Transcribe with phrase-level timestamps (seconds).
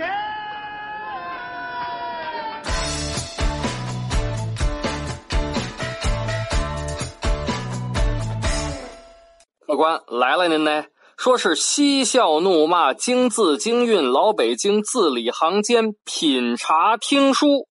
[0.00, 0.10] 天！
[9.66, 10.84] 客官来了，您呢？
[11.18, 17.66] 说是嬉笑怒骂，京字京韵，老北京字里行间，品茶听书，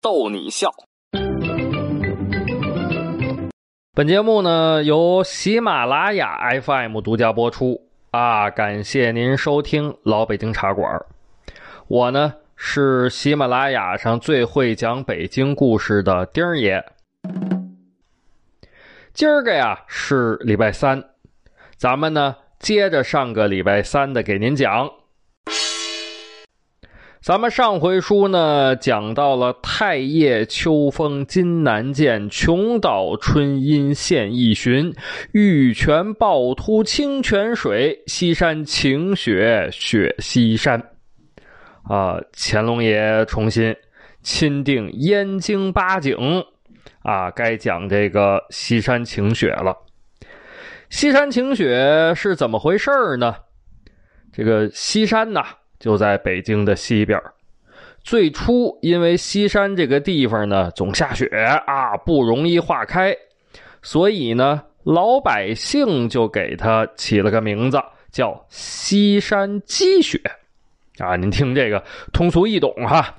[0.00, 0.70] 逗你笑。
[3.94, 7.78] 本节目呢由喜马拉雅 FM 独家播出
[8.10, 10.88] 啊，感谢您收听老北京茶馆。
[11.92, 16.82] 我呢是喜马拉雅上最会讲北京故事的丁儿爷。
[19.12, 21.04] 今儿个呀是礼拜三，
[21.76, 22.34] 咱们呢。
[22.58, 24.88] 接着上个礼拜三的给您讲，
[27.20, 34.94] 咱们上回书呢讲到了太液秋风金难见，琼岛春阴现一旬，
[35.32, 40.91] 玉泉趵突清泉水，西山晴雪雪西山。
[41.84, 43.74] 啊，乾隆爷重新
[44.22, 46.16] 钦定燕京八景，
[47.02, 49.76] 啊，该讲这个西山晴雪了。
[50.90, 53.34] 西山晴雪是怎么回事呢？
[54.32, 55.44] 这个西山呐，
[55.78, 57.20] 就在北京的西边。
[58.04, 61.26] 最初因为西山这个地方呢总下雪
[61.66, 63.16] 啊，不容易化开，
[63.82, 67.80] 所以呢老百姓就给它起了个名字，
[68.10, 70.20] 叫西山积雪。
[70.98, 73.14] 啊，您听这个通俗易懂哈，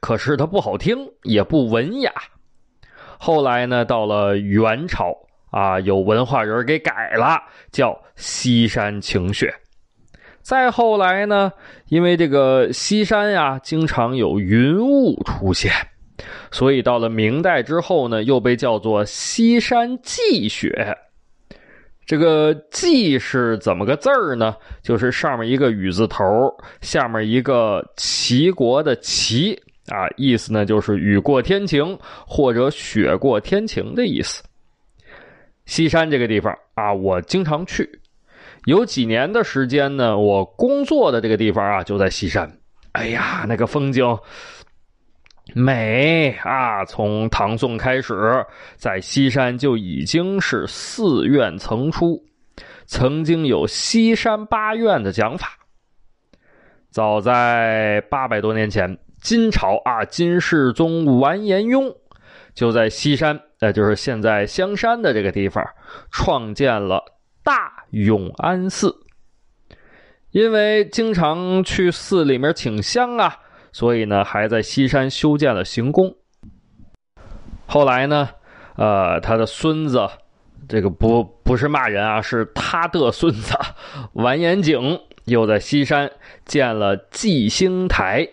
[0.00, 2.12] 可是它不好听，也不文雅。
[3.18, 5.14] 后来呢，到了元朝。
[5.50, 9.52] 啊，有文化人给改了，叫西山晴雪。
[10.42, 11.50] 再后来呢，
[11.88, 15.72] 因为这个西山呀，经常有云雾出现，
[16.52, 20.96] 所以到了明代之后呢，又被叫做西山霁雪。
[22.10, 24.56] 这个“霁”是怎么个字儿呢？
[24.82, 26.24] 就是上面一个雨字头，
[26.80, 29.54] 下面一个齐国的“齐”
[29.86, 34.42] 啊，意思呢就是雨过天晴或者雪过天晴的意思。
[35.66, 37.88] 西山这个地方啊，我经常去。
[38.64, 42.50] 有几年的时间呢，我工作的这个地方啊，就在西山。
[42.90, 44.04] 哎呀，那个风景
[45.54, 46.84] 美啊！
[46.84, 48.14] 从唐宋开始，
[48.76, 52.22] 在西山就已经是寺院层出，
[52.86, 55.48] 曾经有西山八院的讲法。
[56.90, 61.94] 早在八百多年前，金朝啊，金世宗完颜雍
[62.54, 63.40] 就在西山。
[63.60, 65.64] 那就是现在香山的这个地方，
[66.10, 67.02] 创建了
[67.44, 68.94] 大永安寺。
[70.30, 73.36] 因为经常去寺里面请香啊，
[73.72, 76.14] 所以呢，还在西山修建了行宫。
[77.66, 78.28] 后来呢，
[78.76, 80.08] 呃，他的孙子，
[80.68, 83.56] 这个不不是骂人啊，是他的孙子
[84.14, 86.10] 完颜景，又在西山
[86.44, 88.28] 建了祭星台、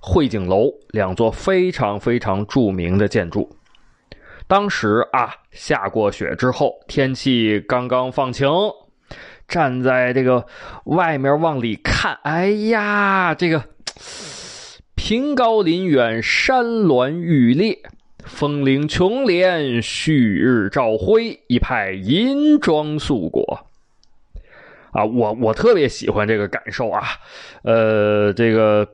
[0.00, 3.56] 会景楼两座非常非常著名的建筑。
[4.46, 8.48] 当时啊，下过雪之后，天气刚刚放晴，
[9.48, 10.46] 站在这个
[10.84, 13.62] 外面往里看，哎呀，这个
[14.94, 17.76] 平高林远，山峦郁列，
[18.24, 23.66] 峰岭琼连，旭日照辉，一派银装素裹。
[24.92, 27.02] 啊，我我特别喜欢这个感受啊，
[27.64, 28.86] 呃，这个，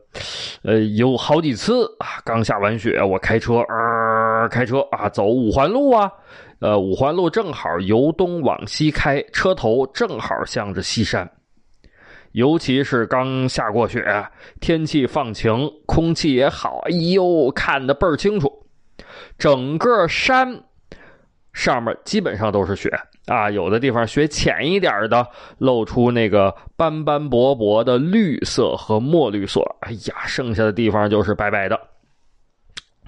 [0.63, 6.11] 呃，有好几次啊，刚下完雪，我开车，呃，开车啊，走五环路啊，
[6.61, 11.31] 呃，五环路正好由东往西开，车头正好向着西山，
[12.33, 14.05] 尤其是刚下过雪，
[14.61, 18.67] 天气放晴，空气也好，哎呦，看得倍儿清楚，
[19.37, 20.63] 整个山
[21.53, 22.91] 上面基本上都是雪。
[23.27, 25.25] 啊，有的地方雪浅一点的，
[25.59, 29.61] 露出那个斑斑驳驳的绿色和墨绿色。
[29.81, 31.79] 哎呀，剩下的地方就是白白的，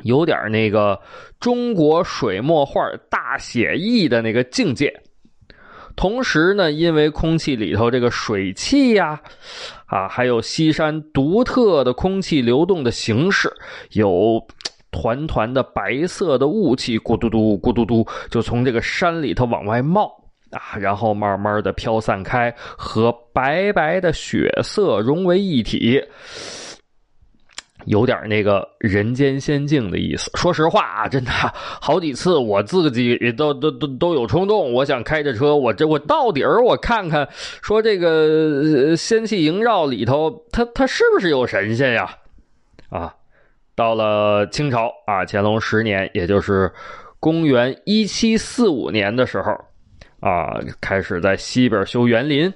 [0.02, 1.00] 有点那个
[1.40, 4.92] 中国水墨画大写意的那个境界。
[5.96, 9.20] 同时呢，因为空气里头这个水汽呀，
[9.86, 13.52] 啊，还有西山独特的空气流动的形式，
[13.92, 14.46] 有
[14.90, 20.18] 团团的白色的雾气，咕嘟嘟，咕嘟嘟，就从这个山里头往外冒。
[20.50, 26.04] 啊，然后慢慢的飘散开，和白白的雪色融为一体，
[27.86, 30.30] 有点那个人间仙境的意思。
[30.34, 42.08] 说实话啊，真的好几次我自己都都都都有冲动，我想开着车，我这我到底儿我看看，说这个仙气萦绕里头，它它是不是有神仙呀？
[42.90, 43.14] 啊，
[43.74, 46.72] 到了清朝啊，乾隆十年，也就是
[47.20, 49.52] 公元一七四五年的时候。
[50.20, 52.54] 啊，开始在西边修园林，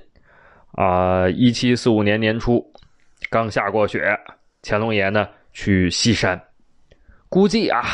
[0.76, 2.64] 啊，一七四五年年初，
[3.28, 4.16] 刚下过雪，
[4.68, 6.42] 乾隆爷呢去西山，
[7.28, 7.84] 估计啊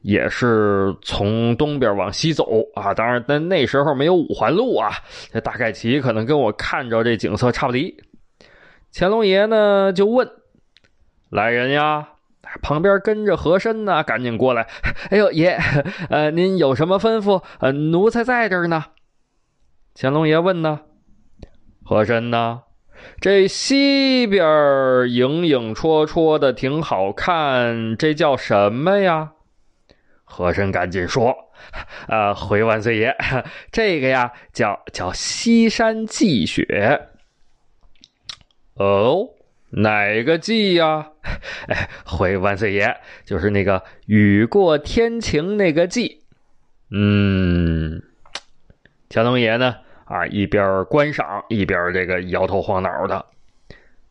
[0.00, 2.44] 也是从东边往西走
[2.74, 2.92] 啊。
[2.92, 4.90] 当然，但那时候没有五环路啊，
[5.32, 7.96] 这大概其可能跟我看着这景色差不离。
[8.92, 10.28] 乾隆爷呢就问
[11.30, 12.08] 来人呀，
[12.60, 14.66] 旁边跟着和珅呢，赶紧过来。
[15.10, 15.56] 哎呦爷，
[16.10, 17.40] 呃，您有什么吩咐？
[17.60, 18.84] 呃，奴才在这儿呢。
[19.94, 20.80] 乾隆爷问呢，
[21.84, 22.62] 和珅呢？
[23.20, 24.44] 这西边
[25.08, 29.32] 影影绰绰的挺好看，这叫什么呀？
[30.24, 31.36] 和珅赶紧说
[32.08, 33.16] ：“呃，回万岁爷，
[33.70, 37.08] 这个呀叫叫西山霁雪。
[38.74, 39.30] 哦，
[39.70, 41.12] 哪个霁呀？
[41.68, 46.18] 哎，回万岁爷，就是那个雨过天晴那个霁。
[46.90, 48.02] 嗯，
[49.08, 49.76] 乾隆爷呢？”
[50.06, 53.24] 啊，一边观赏一边这个摇头晃脑的，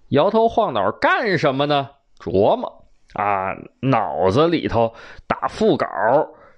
[0.10, 1.90] 摇头晃脑干什么呢？
[2.20, 4.94] 琢磨啊，脑子里头
[5.26, 5.88] 打腹稿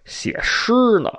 [0.06, 1.12] 写诗呢。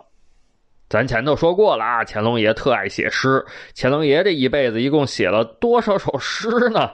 [0.89, 3.45] 咱前头说过了啊，乾隆爷特爱写诗。
[3.77, 6.91] 乾隆爷这一辈子一共写了多少首诗呢？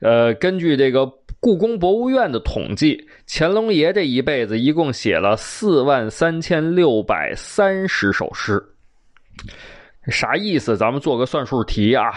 [0.00, 1.06] 呃，根据这个
[1.38, 8.60] 故宫博物院的统计，乾隆爷这一辈子一共写了四万三千六百三十首诗。
[10.08, 10.76] 啥意思？
[10.76, 12.10] 咱们做个算术题啊。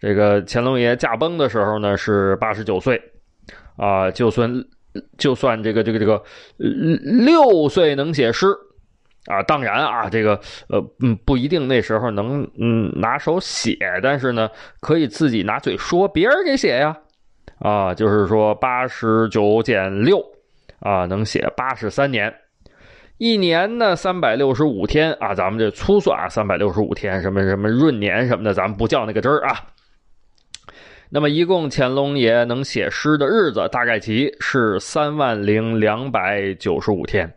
[0.00, 3.00] 这个乾隆爷驾崩的时候呢是八十九岁，
[3.76, 4.52] 啊，就算
[5.16, 6.20] 就算这个这个这个
[6.58, 8.48] 六岁能写诗
[9.26, 9.40] 啊。
[9.44, 14.50] 当然啊，这个呃嗯不一定那时候能嗯拿手写，但是呢
[14.80, 16.96] 可以自己拿嘴说，别人给写呀。
[17.60, 20.20] 啊，就是说八十九减六
[20.80, 22.34] 啊，能写八十三年。
[23.18, 29.60] 一年呢，三百六十五天啊，咱们这粗算啊，三百六十五天，什么什么闰年什么的，咱们不较那个真儿啊。
[31.08, 37.32] 那么，一共乾隆爷能写诗的日子，大概其是三万零两百九十五天。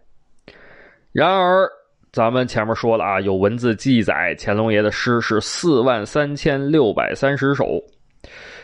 [1.11, 1.69] 然而，
[2.11, 7.83] 咱们前面说了啊，有文字记载，乾隆爷的诗是四万三千六百三十首，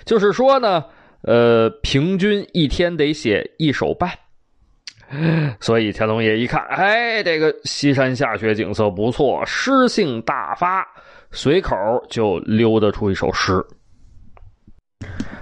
[0.06, 0.86] 就是说呢，
[1.24, 4.10] 呃，平均一天得写一首半。
[5.60, 10.88] 所以乾隆爷一看，哎，这个西山下雪景色不错，诗兴大发，
[11.32, 11.76] 随口
[12.10, 13.64] 就溜达出一首诗。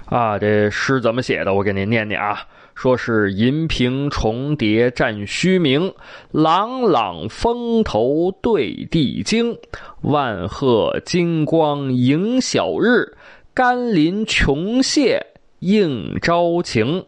[0.06, 1.54] 啊，这诗怎么写的？
[1.54, 2.38] 我给您念念啊。
[2.74, 5.92] 说是银屏重叠占虚名，
[6.30, 9.54] 朗朗峰头对地精，
[10.00, 13.14] 万壑金光迎晓日，
[13.52, 15.20] 甘霖琼榭
[15.58, 17.04] 映朝晴。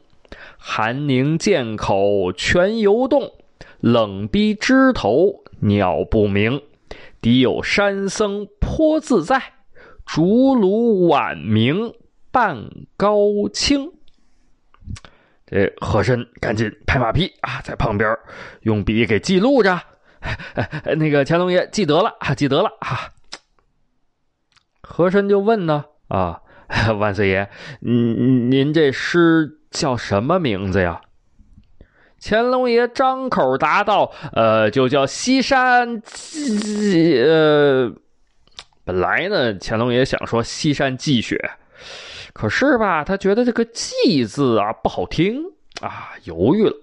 [0.59, 3.33] 寒凝涧口泉犹动，
[3.81, 6.63] 冷逼枝头鸟不鸣。
[7.21, 9.41] 敌有山僧颇自在，
[10.05, 11.95] 竹炉晚明
[12.31, 13.93] 半高清。
[15.47, 18.17] 这和珅赶紧拍马屁啊，在旁边
[18.63, 19.81] 用笔给记录着。
[20.97, 23.11] 那个乾隆爷记得了啊，记得了啊。
[24.81, 26.41] 和珅就问呢啊，
[26.99, 27.49] 万岁爷，
[27.81, 29.61] 您您这诗？
[29.73, 31.01] 叫什么名字呀？
[32.25, 37.25] 乾隆爷张口答道：“呃，就叫西山霁。
[37.27, 37.93] 呃，
[38.85, 41.37] 本来呢，乾隆爷想说西山霁雪，
[42.33, 45.43] 可是吧，他觉得这个霁字啊不好听
[45.81, 46.77] 啊，犹豫了。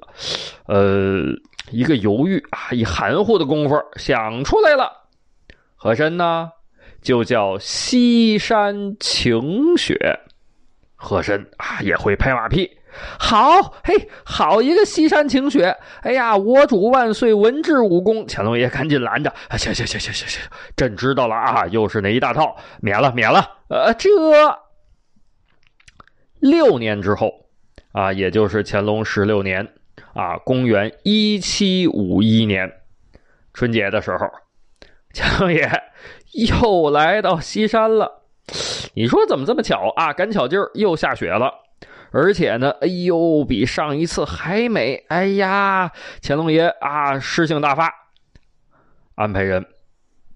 [0.65, 1.23] 呃，
[1.71, 4.91] 一个犹豫啊，一含糊的功夫想出来了。
[5.77, 6.51] 和珅呢，
[7.01, 9.97] 就叫西山晴雪。
[10.97, 12.69] 和珅啊，也会拍马屁。”
[13.19, 15.75] 好嘿，好一个西山晴雪！
[16.01, 18.25] 哎呀，我主万岁，文治武功！
[18.27, 20.41] 乾隆爷赶紧拦着，行行行行行行，
[20.75, 23.39] 朕知道了啊，又是那一大套，免了免了。
[23.69, 24.09] 呃，这
[26.39, 27.31] 六年之后
[27.91, 29.67] 啊，也就是乾隆十六年
[30.13, 32.71] 啊，公元一七五一年
[33.53, 34.27] 春节的时候，
[35.13, 35.69] 乾隆爷
[36.33, 38.23] 又来到西山了。
[38.95, 40.11] 你说怎么这么巧啊？
[40.13, 41.53] 赶巧劲儿又下雪了。
[42.11, 45.05] 而且呢，哎呦，比上一次还美！
[45.09, 47.93] 哎呀，乾隆爷啊，诗兴大发，
[49.15, 49.65] 安排人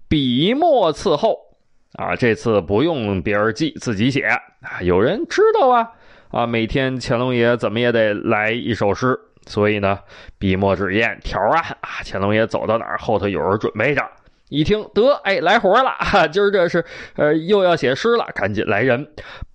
[0.08, 1.36] 笔墨伺候
[1.94, 2.14] 啊。
[2.14, 4.80] 这次不用别人记，自己写啊。
[4.82, 5.90] 有人知道啊
[6.30, 9.98] 啊，每天乾隆爷怎么也得来一首诗，所以呢，
[10.38, 14.02] 笔墨纸砚条案啊，乾隆爷走到哪儿，后头有人准备着。
[14.50, 16.28] 一听得，哎，来活了啊！
[16.28, 16.84] 今儿这是
[17.16, 19.04] 呃，又要写诗了，赶紧来人。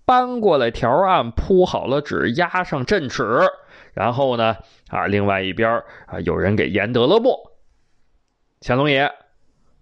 [0.09, 3.23] 搬过来条案，铺好了纸，压上镇尺，
[3.93, 4.57] 然后呢，
[4.89, 7.37] 啊，另外一边啊，有人给研得了墨。
[8.59, 9.11] 乾隆爷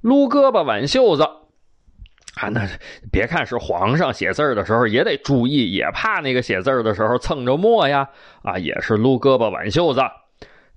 [0.02, 1.24] 撸胳膊挽袖子，
[2.36, 2.68] 啊，那
[3.10, 8.10] 别看是皇上写字的时候也得注意，也怕那个写字的时候蹭着墨呀。
[8.42, 10.02] 啊，也是撸胳膊挽袖子，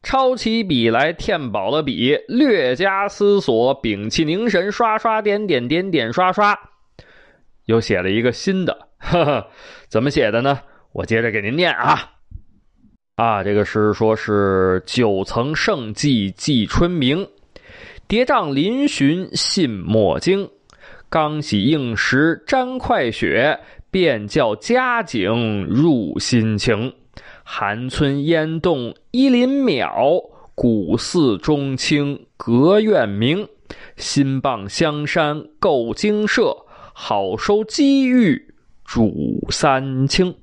[0.01, 6.57] 抄起笔来填饱了笔，略加思索，屏气凝神，刷刷点点点点刷刷，
[7.65, 8.90] 又写了一个新的。
[9.11, 9.49] 呵呵，
[9.89, 10.61] 怎么写的呢？
[10.93, 12.11] 我接着给您念啊。
[13.17, 17.27] 啊，这个诗说是九层圣迹祭春明，
[18.07, 20.49] 叠嶂嶙峋信莫惊。
[21.09, 23.59] 刚洗应时沾快雪，
[23.91, 26.95] 便叫佳景入心情。
[27.43, 30.23] 寒村烟动依林渺，
[30.55, 33.49] 古寺中清阁院明。
[33.97, 36.57] 新傍香山构精舍，
[36.93, 38.50] 好收机遇
[38.91, 40.35] 主三清。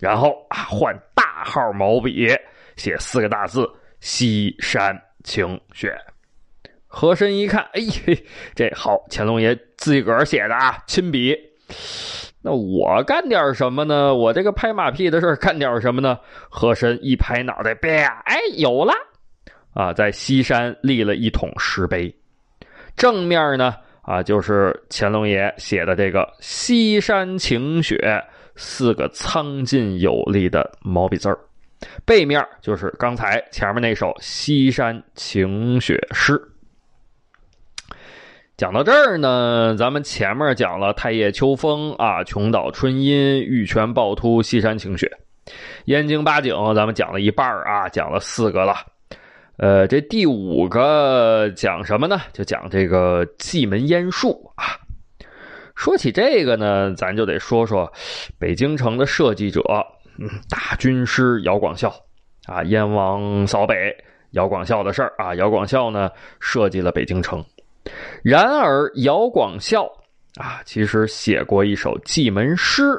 [0.00, 2.28] 然后啊，换大号毛笔
[2.74, 3.64] 写四个大字：
[4.00, 5.96] 西山晴雪。
[6.88, 11.36] 和珅一看，哎嘿，这好，乾隆爷自个儿写的啊，亲笔。
[12.42, 14.12] 那我干点什么呢？
[14.16, 16.18] 我这个拍马屁的事干点什么呢？
[16.48, 18.92] 和珅一拍脑袋，啪，哎，有了！
[19.74, 22.12] 啊，在西山立了一桶石碑，
[22.96, 28.22] 正面呢，啊，就是乾隆爷写的这个“西山晴雪”
[28.56, 31.38] 四个苍劲有力的毛笔字儿，
[32.04, 36.40] 背面就是刚才前面那首《西山晴雪》诗。
[38.56, 45.10] 讲到这儿呢，咱们前面讲了太液秋风啊，琼岛春阴，玉泉趵突，西山晴雪，
[45.86, 48.74] 燕京八景，咱们讲了一半啊，讲了四个了。
[49.60, 52.18] 呃，这第五个讲什么呢？
[52.32, 54.64] 就讲这个蓟门烟树啊。
[55.76, 57.92] 说起这个呢，咱就得说说
[58.38, 59.60] 北京城的设计者，
[60.18, 61.94] 嗯，大军师姚广孝
[62.46, 63.94] 啊，燕王扫北，
[64.30, 66.08] 姚广孝的事儿啊，姚广孝呢
[66.40, 67.44] 设计了北京城。
[68.22, 69.84] 然而，姚广孝
[70.36, 72.98] 啊，其实写过一首蓟门诗，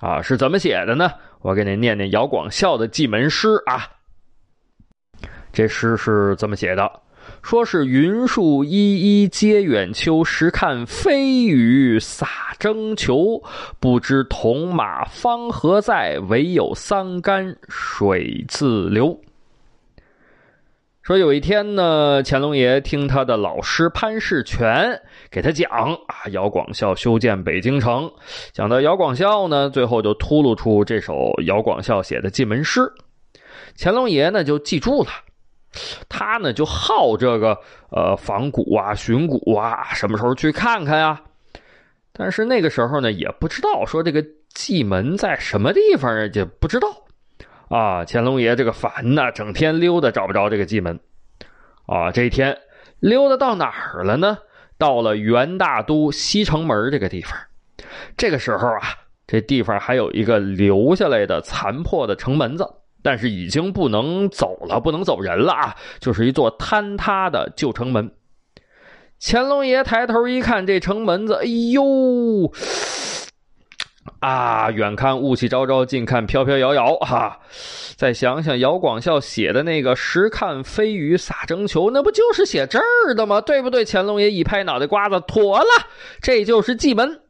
[0.00, 1.10] 啊，是怎么写的呢？
[1.42, 3.86] 我给您念念姚广孝的蓟门诗啊。
[5.54, 6.90] 这诗是这么写的？
[7.42, 12.26] 说是云树依依接远秋，时看飞雨洒
[12.58, 13.42] 征裘。
[13.78, 19.18] 不知铜马方何在，唯有桑干水自流。
[21.02, 24.98] 说有一天呢，乾隆爷听他的老师潘世全
[25.30, 25.70] 给他讲
[26.06, 28.10] 啊，姚广孝修建北京城。
[28.52, 32.90] 讲到姚广孝呢，最后就秃噜出这首姚广孝写的进门诗。
[33.78, 35.10] 乾隆爷呢就记住了，
[36.08, 37.58] 他呢就好这个
[37.90, 41.20] 呃仿古啊、寻古啊，什么时候去看看呀？
[42.12, 46.88] 但是那个时候呢也不知道说这个蓟门在什么地方，也不知道。
[47.68, 51.00] 啊，乾隆爷这个烦呐，整天溜达找不着这个蓟门。
[51.86, 52.56] 啊，这一天
[53.00, 54.38] 溜达到哪儿了呢？
[54.78, 57.36] 到了元大都西城门这个地方。
[58.16, 58.82] 这个时候啊，
[59.26, 62.68] 这地方还有一个留下来的残破的城门子，
[63.04, 68.10] 但是已经不能走了，不能走人了啊，就是一座坍塌的旧城门。
[69.20, 72.50] 乾隆爷抬头一看，这城门子，哎呦！
[74.20, 77.40] 啊，远看雾气昭昭，近看飘飘摇摇，哈！
[77.96, 83.42] 再想想姚广孝写的那个“时看飞雨洒征裘”，那不就是写这儿的吗？
[83.42, 83.84] 对不对？
[83.84, 85.66] 乾隆爷一拍脑袋瓜子，妥了，
[86.22, 87.20] 这就是蓟门。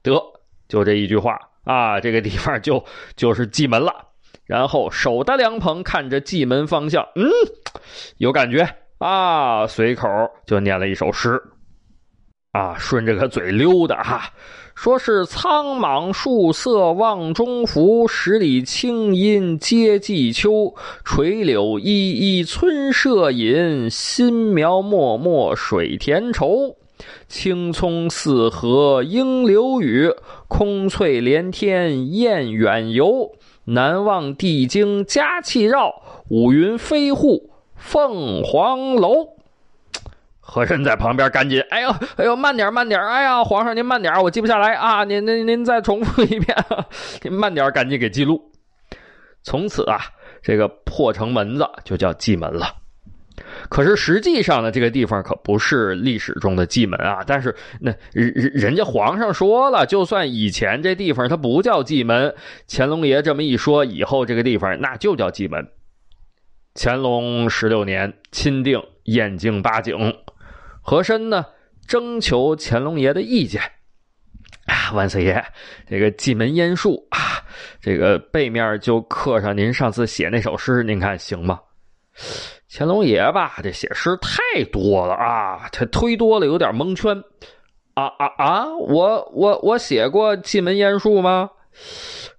[0.00, 0.22] 得，
[0.68, 2.84] 就这一句话啊，这个地方就
[3.16, 4.07] 就是蓟门了。
[4.48, 7.28] 然后手搭凉棚，看着蓟门方向，嗯，
[8.16, 10.08] 有感觉啊，随口
[10.46, 11.40] 就念了一首诗，
[12.52, 14.32] 啊，顺着个嘴溜达哈。
[14.74, 20.74] 说是苍莽树色望中浮，十里青阴接季秋。
[21.04, 26.76] 垂柳依依村舍隐，新苗脉脉水田畴。
[27.28, 30.10] 青葱似河应流雨，
[30.48, 33.32] 空翠连天雁远游。
[33.64, 39.36] 南望帝京佳气绕，五云飞户凤凰楼。
[40.40, 46.56] 和珅在旁边赶紧，哎呦，哎呦，慢点，慢点，哎呀，皇上您慢点，我记不下来啊，您您您再重复一遍，
[47.22, 48.50] 您慢点，赶紧给记录。
[49.42, 50.00] 从此啊，
[50.40, 52.74] 这个破城门子就叫蓟门了。
[53.68, 57.22] 可是实际上呢，这个地方可不是历史中的蓟门啊。
[57.26, 62.34] 但是那人人家皇上说了，就算以前这地方它不叫蓟门，
[62.68, 65.68] 乾隆爷这么一说，以后这个地方那就叫蓟门。
[66.74, 70.14] 乾隆十六年钦定燕京八景。
[70.80, 71.44] 和珅呢，
[71.86, 73.60] 征求乾隆爷的意见
[74.66, 75.44] 啊，万岁爷，
[75.86, 77.18] 这个蓟门烟树啊，
[77.80, 81.60] 这个背面就刻上您上次写那首诗，您看行吗？
[82.70, 87.16] 乾隆爷吧，这写诗太多了啊，他忒多了，有点蒙圈
[87.94, 88.76] 啊啊啊！
[88.76, 91.48] 我我我写过蓟门烟术吗？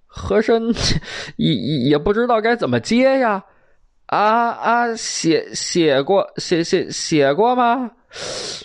[0.06, 0.72] 和珅
[1.36, 3.44] 也也不知道该怎么接呀。
[4.06, 7.90] 啊啊，写写过写写写过吗？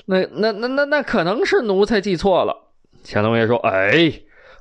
[0.06, 2.56] 那那那那那可能是奴才记错了。
[3.04, 4.14] 乾隆爷说：“哎，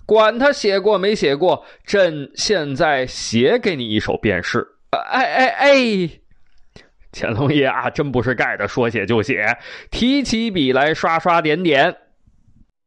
[0.04, 6.10] 管他写过没写过，朕现在写给你一首便是。”哎哎哎！
[7.14, 9.46] 乾隆爷啊，真不是盖的，说写就写，
[9.90, 11.94] 提起笔来刷刷点点。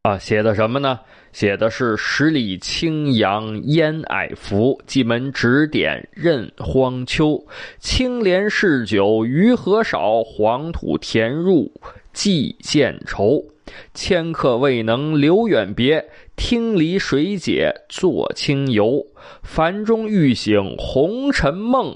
[0.01, 0.99] 啊，写的什么呢？
[1.33, 7.39] 写的是“十里青阳烟霭浮，蓟门指点任荒丘。
[7.79, 11.71] 青莲试酒余何少，黄土填入
[12.11, 13.43] 寄见愁。
[13.93, 16.03] 迁客未能留远别，
[16.37, 19.05] 听离水解作清游。
[19.43, 21.95] 凡中欲醒红尘梦，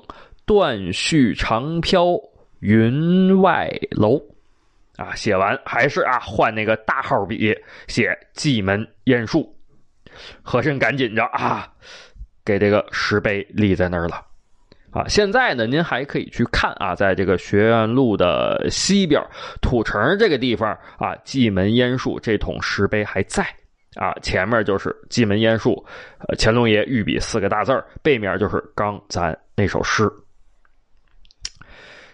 [0.52, 2.20] 断续长飘
[2.60, 4.22] 云外楼。”
[5.00, 9.50] 啊，写完还是啊，换那个大号笔写蓟门烟树。
[10.42, 11.72] 和珅赶紧着啊，
[12.44, 14.16] 给这个石碑立在那儿了。
[14.92, 19.24] 啊，现在呢，您还可以去看啊，在这个学院路的西边
[19.62, 23.42] 土城这个地方啊，蓟门烟树这桶石碑还在
[23.96, 25.84] 啊，前面就是蓟门烟树，
[26.28, 27.72] 呃，乾隆爷御笔四个大字
[28.04, 30.12] 背面就是刚咱那首诗。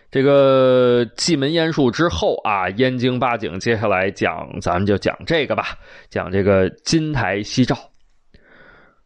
[0.10, 5.78] 这个蓟门烟树之后啊，燕京八景，接下来讲，咱们就讲这个吧，
[6.10, 7.78] 讲这个金台夕照。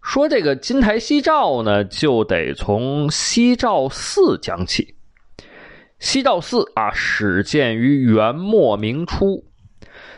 [0.03, 4.95] 说这个金台夕照呢，就得从夕照寺讲起。
[5.99, 9.43] 夕照寺啊，始建于元末明初。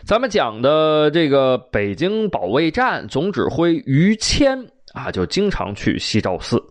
[0.06, 4.58] 咱们讲的这个北京保卫战总指挥于谦
[4.94, 6.62] 啊，就经常去夕照寺。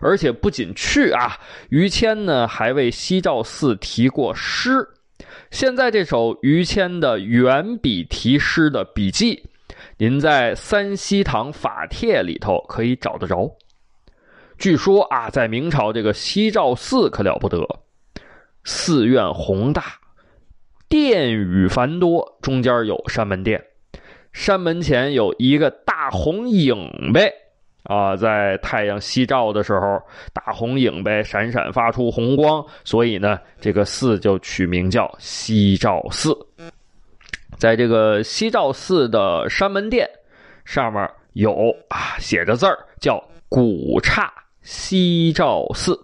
[0.00, 1.38] 而且不仅去啊，
[1.70, 4.86] 于谦呢还为西照寺题过诗。
[5.50, 9.44] 现在这首于谦的原笔题诗的笔记，
[9.98, 13.50] 您在三希堂法帖里头可以找得着。
[14.58, 17.66] 据说啊，在明朝这个西照寺可了不得，
[18.64, 19.84] 寺院宏大，
[20.88, 23.62] 殿宇繁多，中间有山门殿，
[24.32, 27.32] 山门前有一个大红影呗。
[27.84, 30.00] 啊，在太阳西照的时候，
[30.32, 36.34] 大红影呗闪闪发出红光，所以呢，这个寺就取名叫西照寺。
[37.58, 40.08] 在这个西照寺的山门殿
[40.64, 45.98] 上面有啊写着字儿，叫“古刹西照寺”。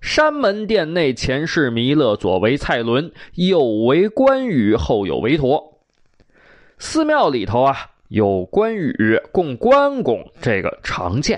[0.00, 5.78] 山门殿内前是弥勒，左为蔡伦，右为关羽，后有韦陀。
[6.78, 7.90] 寺庙里头啊。
[8.14, 11.36] 有关羽供关公，这个常见；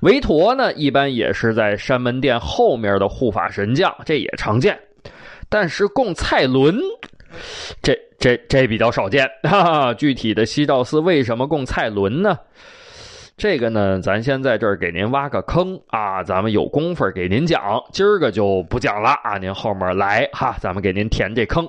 [0.00, 4.78] 韦陀呢，一般也是在山门殿后面的护法神将，这也常见。
[5.48, 6.78] 但是供蔡伦，
[7.80, 9.26] 这这这比较少见。
[9.42, 12.38] 哈哈，具体的西照寺为什么供蔡伦呢？
[13.38, 17.82] 这个呢，咱先在这儿给您挖个坑啊，咱们有功夫给您讲。
[17.90, 21.66] 今儿个就不讲了啊，您后面来哈，咱们给您填这坑。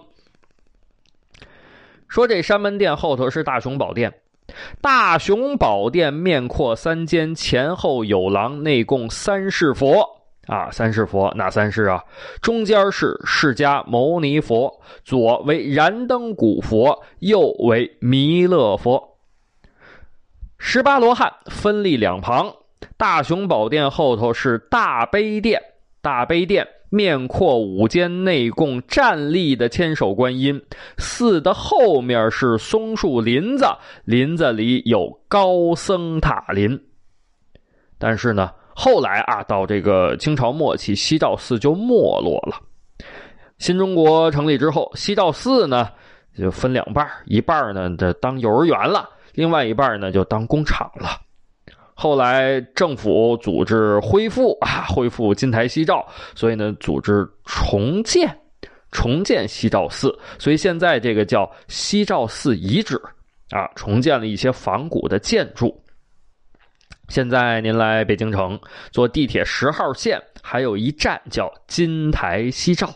[2.12, 4.14] 说这山门殿后头是大雄宝殿，
[4.82, 10.06] 大雄宝殿面阔三间，前后有廊，内供三世佛
[10.46, 12.04] 啊，三世佛哪三世啊？
[12.42, 19.16] 中间是释迦牟尼佛，左为燃灯古佛，右为弥勒佛，
[20.58, 22.54] 十八罗汉分立两旁。
[22.98, 25.62] 大雄宝殿后头是大悲殿，
[26.02, 26.68] 大悲殿。
[26.94, 30.62] 面阔五间，内供站立的千手观音。
[30.98, 33.66] 寺的后面是松树林子，
[34.04, 36.78] 林子里有高僧塔林。
[37.98, 42.60] 但是呢，后来啊，到这个清朝末期，西照寺就没落了。
[43.58, 45.88] 新中国成立之后，西照寺呢
[46.38, 51.21] 就分两半一半呢这当幼儿园了，另外一半呢就当工厂了。
[52.02, 58.36] 后来政府组织恢复 啊，恢复金台夕照，所以呢，组织重建，
[58.92, 63.00] 重建夕照寺，所以现在这个叫夕照寺遗址
[63.52, 65.80] 啊，重建了一些仿古的建筑。
[67.08, 68.60] 现在您来北京城
[68.92, 72.90] 坐地铁十号线，还有一站叫金台夕照。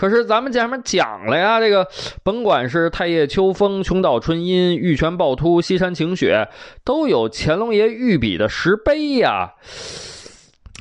[0.00, 1.86] 可是咱们前面讲了呀，这个
[2.22, 6.48] 甭管是太液秋风、琼岛春阴、玉泉趵突、西山晴雪，
[6.82, 9.52] 都有乾隆爷御笔的石碑呀。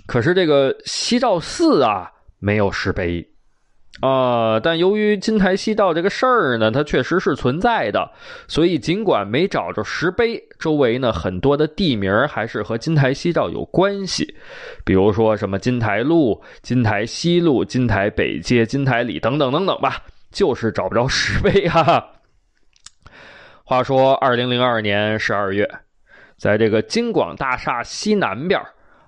[0.08, 3.28] 可是这个西照寺啊，没有石碑。
[4.02, 8.10] 啊，但由于金台西照这个事儿呢，它确实是存在的，
[8.48, 14.34] 所以尽管没找着石碑，周围呢很多的地名还是和金台西照有关系，
[14.86, 19.98] 比如说什么金台路、金台西路、金台北街、金台里等等等等吧，
[20.32, 22.06] 就是找不着石碑哈。
[23.66, 25.70] 话说，二零零二年十二月，
[26.38, 28.60] 在这个京广大厦西南边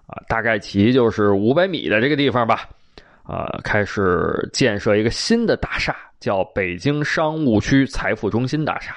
[0.05, 2.67] 啊，大概其就是五百米的这个地方吧，
[3.31, 8.93] 啊，开始建设一个新的大厦，叫北京商务区财富中心大厦。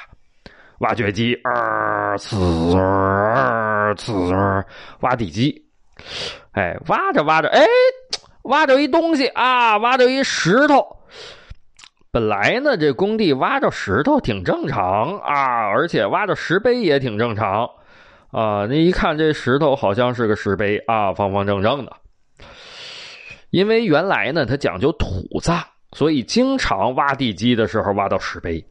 [0.78, 4.64] 挖掘机，啊，呲儿呲，
[5.00, 5.64] 挖地基，
[6.50, 7.64] 哎，挖着挖着，哎，
[8.42, 10.84] 挖着一东西啊，挖着一石头。
[12.10, 17.70] 本来呢，这工地挖着石头挺正常啊，而且挖着石碑也挺正常
[18.32, 18.66] 啊。
[18.66, 21.92] 那一看这石头好像是个石碑啊，方方正正的。
[23.54, 25.06] 因为原来呢，它讲究土
[25.40, 25.62] 葬，
[25.92, 28.66] 所以经常挖地基的时候挖到石碑。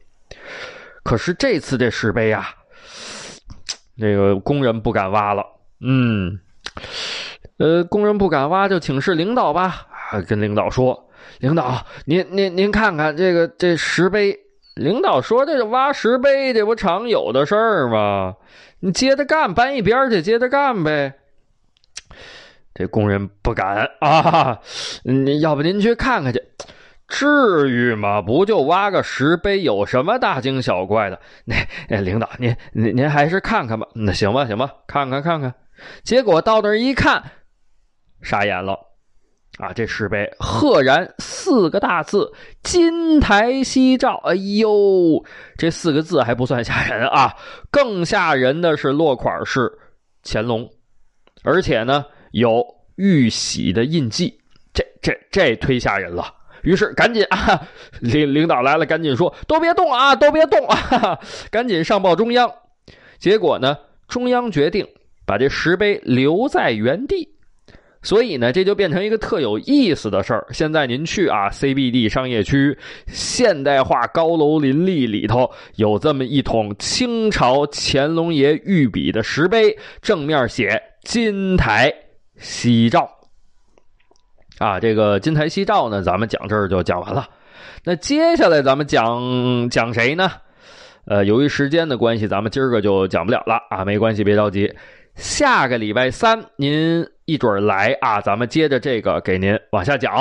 [1.02, 2.50] 可是这次这石碑啊，
[3.94, 5.42] 那个工人不敢挖了。
[5.80, 6.38] 嗯，
[7.56, 9.86] 呃，工人不敢挖，就请示领导吧。
[10.10, 11.08] 啊，跟领导说。
[11.38, 14.38] 领导，您您您看看这个这石碑。
[14.74, 18.34] 领导说：“这挖石碑，这不常有的事儿吗？
[18.80, 21.14] 你接着干，搬一边去，接着干呗。”
[22.74, 24.60] 这工人不敢啊！
[25.04, 26.42] 您要不您去看看去？
[27.06, 28.20] 至于吗？
[28.22, 31.20] 不就挖个石碑，有什么大惊小怪的？
[31.88, 33.86] 那领导，您您您还是看看吧。
[33.94, 35.54] 那行吧，行吧，看看看看。
[36.02, 37.22] 结果到那儿一看，
[38.22, 38.78] 傻眼了。
[39.58, 42.32] 啊，这石碑赫然四个大字
[42.64, 44.20] “金台夕照”。
[44.26, 45.24] 哎呦，
[45.56, 47.32] 这四个字还不算吓人啊，
[47.70, 49.70] 更吓人的是落款是
[50.24, 50.68] 乾隆，
[51.44, 52.64] 而且呢有
[52.96, 54.38] 玉玺的印记，
[54.72, 56.32] 这这这忒吓人了。
[56.62, 57.60] 于是赶紧啊，
[58.00, 61.18] 领领导来了，赶紧说都别动啊，都别动啊，
[61.50, 62.50] 赶紧上报中央。
[63.18, 63.76] 结果呢，
[64.08, 64.86] 中央决定
[65.26, 67.28] 把这石碑留在原地。
[68.02, 70.46] 所以呢，这就变成一个特有意思的事儿。
[70.50, 72.76] 现在您去啊，CBD 商业区
[73.06, 81.90] 现代化高楼林立里头，有这么一桶清朝乾隆爷御笔的石碑，正面写“金台
[82.44, 83.08] 夕照”。
[84.60, 87.26] 啊，这个“金台夕照”呢，咱们讲这儿就讲完了。
[87.82, 90.30] 那接下来咱们讲讲谁呢？
[91.06, 93.84] 呃，由于时间的关系，咱们今儿个就讲不了了啊。
[93.84, 94.72] 没关系，别着急。
[95.16, 98.20] 下个礼拜三您一准儿来啊！
[98.20, 100.12] 咱们接着这个给您往下讲。